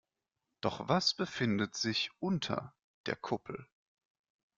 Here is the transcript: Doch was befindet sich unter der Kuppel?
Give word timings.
Doch 0.61 0.89
was 0.89 1.13
befindet 1.13 1.75
sich 1.75 2.09
unter 2.19 2.73
der 3.05 3.15
Kuppel? 3.15 3.67